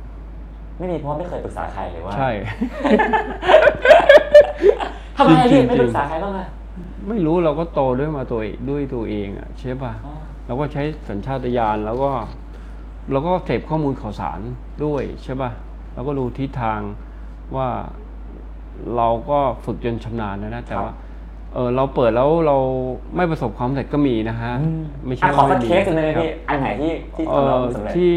[0.79, 2.31] ไม่ดีเพราะว่าไม่เคยปรึกษาใครเลยว่าใช่
[5.17, 6.49] ทำไมอะจริพี่งๆ ไม่ปรึกษาใครบ้างอะ
[7.09, 10.13] ไม่รู้เราก็โตด้วยมาตัวเองด้วยตัวเองอะใช่ป่ะ อ๋อ
[10.47, 12.11] เราก็ใช้สัญชาตญาณแล้วก็
[13.11, 14.41] เราก็เสพข้อมูลข่าวสาร
[14.85, 15.51] ด้วยใช่ป่ะ
[15.95, 16.81] เราก็รู้ทิศทาง
[17.57, 17.69] ว่า
[18.97, 20.93] เราก็ฝึกจนชำนาญนะนะแต่ว่า
[21.55, 22.57] เออเราเปิดแล้วเรา
[23.17, 24.53] ไม่ประสบความสำเร็จก็มีนะฮะ
[25.07, 28.15] ไม่ใช่อะขอว่าสักไม่มีเคสหนึ่งเลยครับพี่ อันไหนที่ที่เอทำแล้วอสำเร็จที่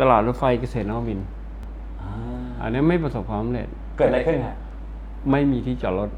[0.00, 1.26] ตลาดรถไฟเกษตรนวมินทร์
[2.02, 2.10] อ่า
[2.62, 4.56] อันนี้ไม่ประสบความสำเร็จ เกิดอะไรขึ้นฮะ
[5.30, 6.10] ไม่มีที่จอดรถ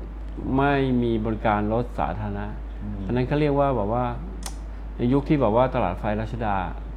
[0.57, 2.47] ไม่มีบริการรถสาธารณะ
[2.83, 4.05] อืม อันนั้นเขาเรียกว่าแบบว่า
[4.97, 6.57] ในยุคที่แบบว่าตลาดไฟรัชดา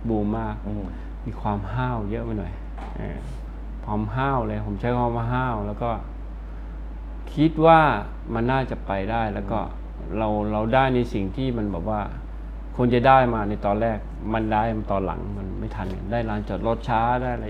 [0.09, 0.81] บูมมาก อืม
[1.25, 2.51] มีความห้าวเยอะไปหน่อย
[2.97, 3.17] เออ
[3.85, 5.89] ความห้าวเลย ผมใช้คำว่าห้าวแล้วก็
[7.35, 7.79] คิดว่า
[8.33, 9.59] มันน่าจะไปได้แล้วก็
[10.17, 12.01] เราเราได้ในสิ่งที่มันแบบว่า
[12.77, 13.97] คนจะได้มาในตอนแรก
[14.33, 17.45] มันได้มาตอนหลังมันไม่ทันกันได้ลานจอดรถช้าได้อะไร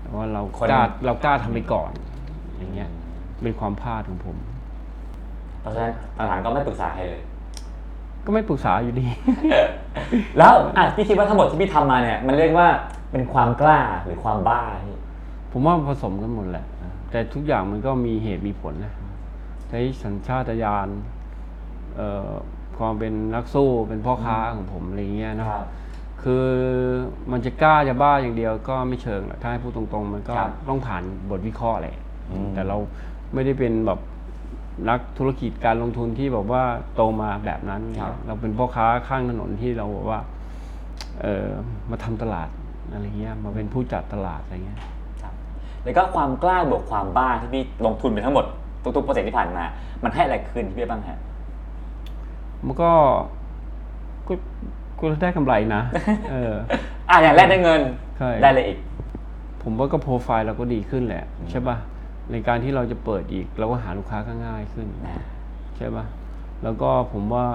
[0.00, 1.90] แต่ว่าเราคนกล้าเรากล้าทำไปก่อน
[2.58, 2.90] อย่างเงี้ย
[3.42, 4.36] เป็นความพลาดของผม
[5.60, 5.92] เพราะฉะนั้น
[6.28, 7.22] หลังๆก็ไม่ปรึกษาใครเลย
[8.26, 9.06] ก็ไม่ปรึกษาอยู่ดี
[10.38, 12.68] แล้วอะพี่คิดว่าทั้งหมดที่พี่ทำมาเนี่ย มันเรียกว่า
[13.12, 14.96] เป็นความกล้าหรือความบ้าพี่
[15.50, 16.64] ผมว่าผสมกันหมดแหละ
[17.10, 18.94] แต่ทุกอย่างมันก็มีเหตุมีผลนะ
[19.68, 20.88] ใช้สัญชาตญาณ
[21.96, 22.30] เอ่อ
[22.78, 25.66] ความเป็นนักสู้เป็นพ่อค้าของผมอะไรเงี้ยนะครับ
[26.22, 26.46] คือ
[27.30, 31.96] มันจะกล้าจะบ้าอย่างเดียวก็ไม่เชิงหรอกถ้าให้พูดตรงๆ มันก็ครับต้องผ่านบทวิเคราะห์แหละ
[32.30, 32.76] อืมแต่เรา
[33.34, 34.00] ไม่ได้เป็นแบบ
[34.88, 36.62] นักธุรกิจการลงทุนที่แบบว่า
[36.94, 37.82] โตมาแบบนั้น
[38.26, 40.20] เราเป็นพ่อค้าข้างถนนที่เราบอกว่า
[41.22, 41.46] เออ
[41.90, 42.48] มาทำตลาด
[42.92, 44.92] อะไรเงี้ยมาเป็นผู้จัดตลาดอะไรเงี้ยครับ
[45.84, 48.44] แล้วก็ความกล้าบวกความบ้าที่พี่ลงทุนไปทั้งหมด
[48.96, 49.64] ทุกๆโปรเจกต์ที่ผ่านมา
[50.02, 51.18] มันให้อะไรขึ้นพี่บ้างฮะ
[52.66, 52.90] มันก็
[54.28, 54.34] ก็
[54.98, 55.82] ก็ได้กำไรนะ
[56.30, 56.54] เออ
[57.10, 57.80] อะอย่างแรกได้เงิน
[58.18, 58.78] ใช่ ได้เลยอีก
[59.62, 61.76] ผมว่าก็โปรไฟล์เราก็ดีขึ้นแหละ ใช่ป่ะ
[62.30, 65.24] ในการที่เราจะเปิดอีก เราก็หาลูกค้าก็ง่ายขึ้นนะ
[65.76, 66.04] ใช่ป่ะ
[66.62, 67.46] แล้วก็ผมว่า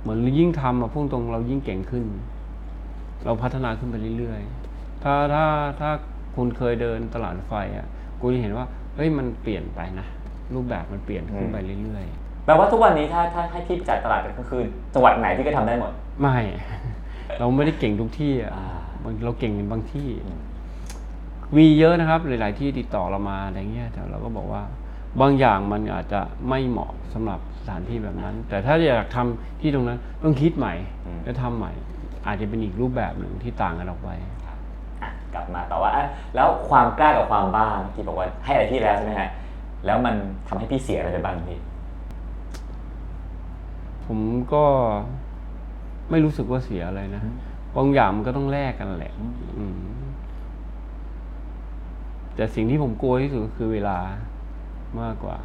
[0.00, 2.04] เหมือนยิ่งทำอะพุ่งตรงเรายิ่งเก่งขึ้น
[3.24, 5.44] เราพัฒนาขึ้นไปเรื่อยๆ ถ้าถ้า
[5.80, 5.90] ถ้า
[6.36, 7.86] คุณเคยเดินตลาดรถไฟอะ
[8.20, 10.06] คุณจะเห็นว่าเฮ้ยมันเปลี่ยนไปนะ
[10.54, 14.62] รูปแบบมันเปลี่ยนขึ้นไปเรื่อยๆแปลว่าทุกวันนี้ถ้าถ้าให้พี่ไปจัดตลาดก็คือ
[14.94, 16.38] จังหวัดไหนพี่ก็ทำได้หมด ไม่
[17.38, 18.66] เราไม่ได้เก่งทุกที่อะอ่า
[19.02, 20.08] บางเราเก่งในบางที่
[21.56, 24.62] มีเยอะนะครับ หลาย ๆ ที่ติดต่อเรามาอะไรเงี้ยแต่เราก็บอกว่า
[25.20, 30.74] บางอย่างมันอาจจะไม่เหมาะสำหรับสถานที่แบบนั้น แต่ถ้าอยากทำที่ตรงนั้นต้องคิดใหม่
[31.06, 31.72] อืมแล้วทำใหม่
[32.26, 34.34] อาจจะเป็นอีกรูปแบบหนึ่งที่ต่างกันออกไปอะ
[35.36, 39.30] กลับมาต่อว่าอะแล้วความกล้ากับความบ้าที่บอกว่าให้อะไรพี่แล้วใช่ไหมฮะ
[39.86, 40.14] แล้วมัน
[40.48, 41.60] ทำให้พี่เสียอะไรไปบ้างพี่
[44.06, 44.18] ผม
[44.52, 44.64] ก็
[46.10, 47.22] ไม่รู้สึกว่าเสียอะไรนะ
[47.76, 49.12] บางอย่างมันก็ต้องแลกกันแหละ
[49.58, 49.78] อืม
[52.34, 53.98] แต่สิ่งที่ผมกลัวที่สุดก็คือเวลา
[55.00, 55.36] มากกว่า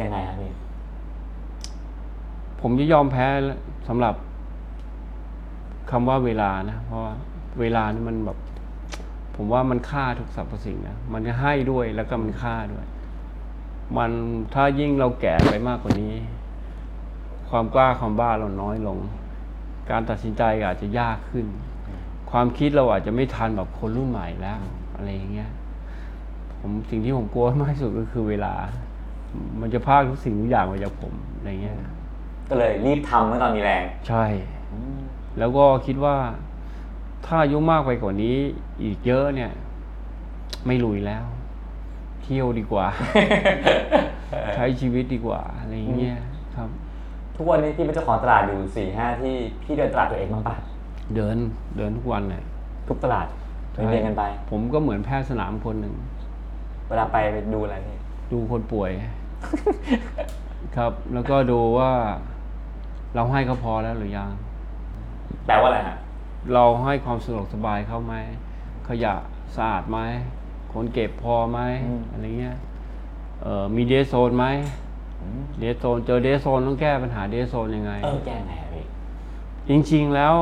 [0.00, 0.52] ยังไงครับพี่
[2.60, 3.26] ผมจะยอมแพ้
[3.88, 4.14] สำหรับ
[5.90, 7.12] คำว่าเวลานะ เพราะว่า
[7.60, 8.38] เวลานี่มันแบบ
[9.34, 12.84] ผมว่ามันค่าทุกสรรพสิ่งนะมันจะให้ด้วยแล้วก็มันค่าด้วย
[13.96, 14.10] มัน
[14.54, 16.14] ถ้ายิ่งเราแก่ไปมากกว่านี้
[17.50, 18.98] ความกล้าความบ้าเราน้อยลง
[19.90, 21.46] การตัดสินใจอาจจะยากขึ้น
[22.30, 24.58] ความคิดเราอาจจะไม่ทันแบบคนรุ่นใหม่แล้ว
[24.96, 25.50] อะไรอย่างเงี้ย
[26.58, 28.54] ผมสิ่งที่ผมกลัวมากที่สุดก็คือเวลา
[29.60, 31.76] มันจะพากทุกสิ่งทุกอย่างไปจากผมอะไรเงี้ย
[32.48, 34.24] ก็เลยรีบทำเมื่อตอนมีแรง ใช่
[35.38, 36.16] แล้วก็คิดว่า
[37.26, 38.36] ถ้าอายุมากไปกว่านี้
[38.82, 39.50] อีกเยอะเนี่ย
[40.66, 41.24] ไม่ลุยแล้ว
[42.22, 42.86] เที่ยวดีกว่า
[44.54, 46.18] ใช้ชีวิตดีกว่าอะไรอย่างเงี้ย
[46.56, 46.68] ครับ
[47.36, 50.56] ทุกวันนี้พี่เป็นเจ้าของตลาดอยู่สี่ห้าที่พี่เดินตลาดตัวเองบ้างปะ
[51.14, 51.36] เดิน
[51.76, 52.44] เดินทุกวันเนี่ย
[52.88, 53.26] ทุกตลาด
[53.90, 55.94] เรียนกันไป ผมก็เหมือนแพทย์สนามคนหนึ่ง
[56.88, 57.98] เวลาไปไปดูอะไรพี่
[58.32, 58.90] ดูคนป่วย
[60.76, 61.90] ครับ แล้วก็ดูว่า
[63.14, 64.30] เราให้เขาพอแล้วหรือยัง
[65.46, 65.96] แปลว่าอะไรฮะ
[66.54, 68.14] เราให้ความสะดวกสบายเขาไหม
[68.88, 69.14] ขยะ
[69.56, 69.98] สะอาดไหม
[70.72, 71.60] คนเก็บพอไหม
[72.12, 72.56] อะไรเงี้ย
[73.42, 74.46] เอ่อมีเดสโซนไหม
[75.58, 78.84] เดสโซนเจอเดสโซนต้องแก้ปัญหาเดสโซนยังไง เออแก้ไงอะพี่
[79.68, 80.34] จริงๆแล้ว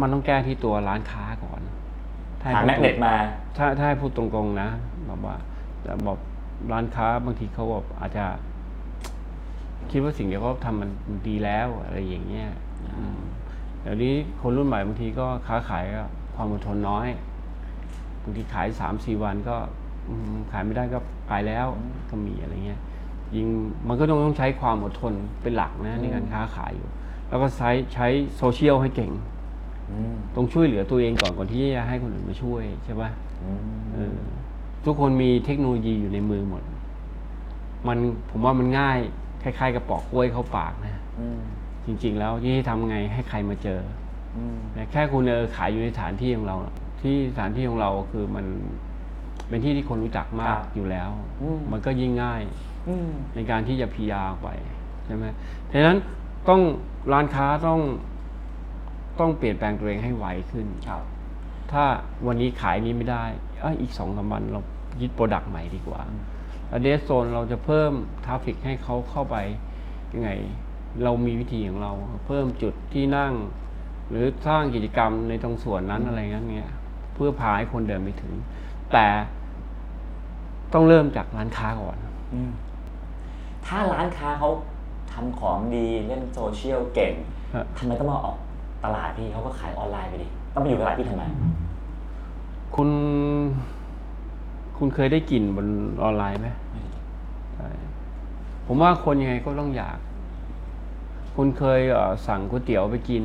[0.00, 1.60] มันต้องแก้ที่ตัวร้านค้าก่อน
[2.40, 3.14] ถ้หาให้แมกเน็ตมา
[3.56, 4.68] ถ้าถ้าให้พูดตรงๆนะ
[5.06, 5.36] แบบว่า
[5.82, 6.18] แต่บอก
[6.72, 8.24] ร้านค้าบางทีเขาแบบอาจจะ
[9.90, 10.90] คิดว่าสิ่งที่เขาทำมัน
[11.28, 12.48] ดีแล้วอะไรอย่างเงี้ย
[12.98, 13.18] อืม
[13.82, 17.06] เดี๋ยวนี้คนรุ่นใหม่บางทีก็ค้าขายก็ความอดทนน้อย
[18.22, 19.56] บางทีขายสามสี่วันก็
[20.08, 21.66] อืมขายไม่ได้ก็ไปแล้ว
[22.10, 22.80] ก็มีอะไรเงี้ย
[23.36, 23.46] ยิง
[23.88, 25.12] มันก็ต้องต้องใช้ความอดทน
[25.42, 26.88] เป็นหลักนะในการค้าขายอยู่
[27.28, 29.12] แล้วก็ใช้ใช้โซเชียลให้เก่ง
[29.90, 33.10] อืมต้องช่วยเหลือตัวเองก่อนก่อนที่จะให้คนอื่นมาช่วยใช่ปะ
[33.42, 33.60] อืม
[33.94, 34.16] เออ
[34.84, 36.62] ทุกคนมีเทคโนโลยีอยู่ในมือหมด
[37.86, 37.98] มัน
[38.30, 38.98] ผมว่ามันง่าย
[39.42, 41.40] คล้ายๆ กับปอกกล้วยเข้าปากนะอืม
[41.86, 43.80] จริง ๆ แล้วที่ทำไงให้ใครมาเจอ
[44.36, 46.56] อืมแต่แค่คุณเออขายอยู่ในสถานที่ของเรา
[47.00, 48.46] ที่สถานที่ของเราคือมัน
[49.48, 51.10] เป็นที่ที่คนรู้จักมากอยู่แล้ว
[51.72, 52.42] มันก็ยิ่งง่าย
[52.88, 54.48] อืมในการที่จะพียาออกไป
[55.06, 55.24] ใช่ไหม
[55.72, 55.98] ดังนั้น
[56.48, 56.60] ต้อง
[57.12, 57.80] ร้านค้าต้อง
[59.20, 61.02] ต้องเปลี่ยนแปลงตัวเองให้ไวขึ้นครับ
[61.72, 61.84] ถ้า
[62.26, 63.24] วันนี้ขายนี้ไม่ได้
[63.60, 64.60] เอยอีกสองสามวันเรา
[65.00, 66.00] ยึด product ใหม่ดีกว่า
[66.68, 67.92] แล้ว dead zone เราจะเพิ่ม
[68.24, 69.36] traffic ให้เขาเข้าไป
[70.12, 70.30] ยังไง
[71.04, 71.92] เรามีวิธีของเรา
[72.26, 73.32] เพิ่มจุดที่นั่ง
[74.10, 76.72] หรือสร้างกิจกรรมในตรงส่วนนั้นอะไรงั้นเงี้ย
[77.14, 78.32] เพื่อพาให้คนเดินไปถึง
[78.92, 79.06] แต่
[80.72, 81.96] ต้องเริ่มจากร้านค้าก่อน
[82.34, 82.50] อืม
[83.66, 84.48] ถ้าร้านค้าเขา
[85.12, 87.12] ทำของดีเล่นโซเชียลเก่ง
[87.54, 88.36] ฮะทำไมต้องมาออก
[88.84, 91.24] ตลาดพี่เขาก็ขายออนไลน์ไปดิต้องมาอยู่ตลาดพี่ทำไม
[92.74, 92.88] คุณ
[94.78, 95.68] คุณเคยได้กลิ่นบน
[96.02, 96.48] ออนไลน์ไหม
[97.54, 97.68] ใช่
[98.66, 99.98] ผมว่าคนยังไงก็ต้องอยาก
[101.40, 103.24] คุณเคยเอ่อสั่งก๋วยเตี๋ยวไปกิน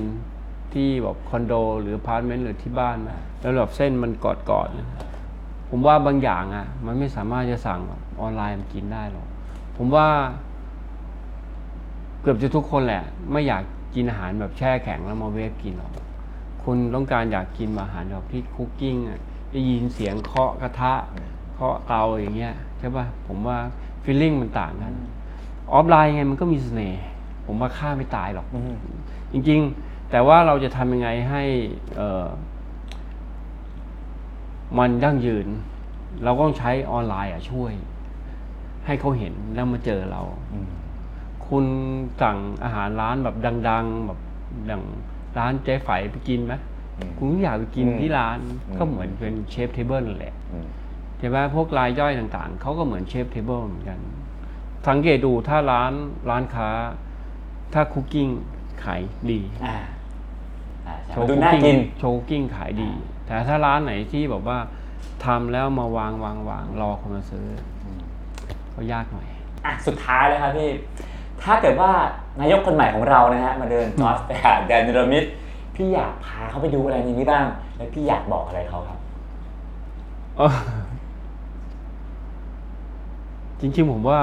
[0.74, 3.10] ที่แบบคอนโด หรืออพาร์ตเมนต์หรือที่บ้านไหม
[3.42, 4.90] แล้วแบบเส้นมันกอดกอดๆนะ
[5.70, 7.80] ผมว่าบางอย่างอะ มันไม่สามารถจะสั่ง
[8.22, 9.28] ออนไลน์มากินได้หรอก
[9.78, 10.08] ผมว่า
[12.22, 13.64] เกือบจะทุกคนแหละ ไม่อยาก
[13.96, 15.92] กินอาหารแบบแช่แข็งแล้วมา wave กินหรอก
[16.64, 19.20] คุณต้องการอยากกินอาหารแบบที่ cooking อะ
[19.52, 20.94] ได้ยินเสียงเคาะกระทะ
[21.56, 23.58] เคาะเตาอย่างเงี้ยใช่ป่ะผมว่า
[24.04, 24.94] feeling มันต่างกัน
[25.74, 27.02] ออฟไลน์ไงมันก็มีเสน่ห์
[27.46, 28.48] ผมว่าค่าไม่ตายหรอก
[29.32, 31.44] จริง ๆ แต่ว่าเราจะทำยังไงให้
[31.96, 32.28] เอ่อ
[34.78, 35.48] มันยั่งยืน
[36.24, 37.74] เราก็ต้องใช้ออนไลน์อะช่วย
[38.86, 40.22] ให้เขาเห็นแล้วมาเจอเรา
[41.48, 41.66] คุณ
[42.22, 43.36] สั่งอาหารร้านแบบ
[43.70, 44.20] ดัง ๆ แบบ
[44.68, 44.84] อย่าง
[45.38, 46.54] ร้านเจ๊ไฝไปกินไหม
[46.98, 50.68] อืมคุณก็อยากไปกินอืมที่ร้านอืมก็เหมือนเป็น chef table นั่นแหละอืม
[51.18, 54.00] ใช่ไหมพวกรายย่อยต่างๆ เขาก็เหมือน chef table เหมือนกัน
[54.88, 55.92] สังเกตดูถ้าร้าน
[56.30, 56.70] ร้านค้า
[57.74, 58.28] ถ้า cooking
[58.84, 59.76] ขายดีอ่า
[60.88, 62.90] อ่าใช่โชว์ cooking ดูน่ากินโชว์ cooking ขายดี
[63.26, 64.58] แต่ถ้าร้านไหนที่แบบว่า
[65.26, 67.46] ทำแล้วมาวางวางวางรอคนมาซื้อ
[67.84, 67.86] อ
[68.76, 69.28] ก็ยากหน่อย
[69.66, 70.70] อะสุดท้ายเลยครับพี่
[71.44, 71.92] ถ้าเกิดว่า
[72.40, 75.24] นายกคนใหม่ของเรานะฮะมาเดินจอร์จไปหาแดนเนรมิต
[75.76, 77.46] พี่อยากพาเขาไปดูอะไรในนี้บ้าง
[77.78, 79.00] แล้วพี่อยากบอกอะไรเขาครับ
[80.38, 80.54] เออ
[83.60, 84.20] จริงๆผมว่า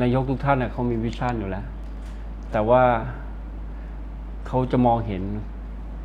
[0.00, 1.66] นายกทุกท่านเน่ยเขามีวิชั่นอยู่แล้ว
[2.52, 2.82] แต่ว่า
[4.46, 5.22] เขาจะมองเห็น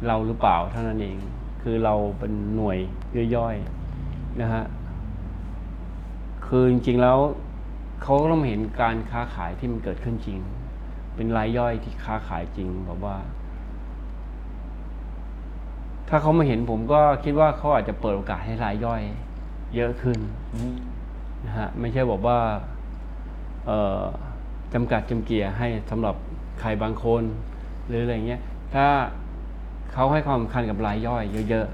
[0.08, 1.18] เราหรือเปล่าเท่านั้นเอง
[1.62, 2.78] คือเราเป็นหน่วย
[3.36, 4.64] ย่อยๆนะฮะ
[6.46, 7.18] คือจริงๆแล้ว
[8.02, 10.40] เขาก็ต้องเห็นการค้าขายที่มันเกิดขึ้นจริง
[11.16, 13.18] เป็นรายย่อยที่ค้าขายจริงแบบว่า
[16.10, 19.02] ถ้าเขามาเห็นผมก็คิดว่าเขาอาจจะเปิดโอกาสให้รายย่อย
[19.76, 20.20] เยอะขึ้น
[21.46, 22.38] นะฮะไม่ใช่บอกว่า
[24.74, 26.16] จำกัดจำเกียให้สำหรับ
[26.60, 27.24] ใครบางคน
[27.88, 28.42] หรืออะไรเงี้ย
[28.74, 28.86] ถ้า
[29.94, 31.68] เขาให้ความสำคัญกับรายย่อยเยอะ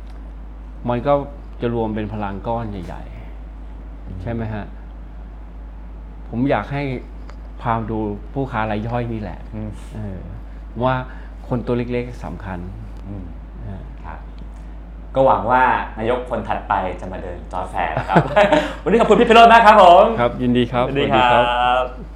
[0.00, 1.12] ๆ มันก็
[1.60, 3.02] จะรวมเป็นพลังก้อนใหญ่
[3.62, 4.64] ๆ ใช่ไหมฮะ
[6.28, 6.82] ผมอยากให้
[7.62, 7.98] พาดู
[8.32, 10.18] ผู้ค้ารายย่อยนี่แหละอืมเออ
[10.82, 10.94] ว่า
[11.48, 12.58] คนตัวเล็กๆสำคัญ
[13.06, 13.24] อืม
[13.60, 14.20] นะฮะ ครับ
[15.16, 15.62] ก็หวังว่า
[15.98, 18.16] นายกคนถัดไปจะมาเดินจอร์จแฟร์นะครับ
[18.84, 21.42] วันนี้ขอบคุณพี่ไพโรจน์มากครับผม ครับ ยินดีครับสวัสดีครั
[21.82, 22.15] บ